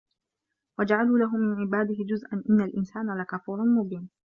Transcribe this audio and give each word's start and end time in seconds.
وَجَعَلوا 0.79 1.19
لَهُ 1.19 1.37
مِن 1.37 1.55
عِبادِهِ 1.67 1.95
جُزءًا 2.09 2.43
إِنَّ 2.49 2.61
الإِنسانَ 2.61 3.17
لَكَفورٌ 3.17 3.63
مُبينٌ 3.65 4.09